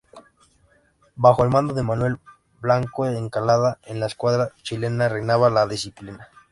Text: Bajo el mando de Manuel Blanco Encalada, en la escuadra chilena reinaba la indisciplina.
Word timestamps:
Bajo 1.15 1.43
el 1.43 1.51
mando 1.51 1.75
de 1.75 1.83
Manuel 1.83 2.17
Blanco 2.59 3.05
Encalada, 3.05 3.77
en 3.83 3.99
la 3.99 4.07
escuadra 4.07 4.49
chilena 4.63 5.09
reinaba 5.09 5.51
la 5.51 5.61
indisciplina. 5.61 6.27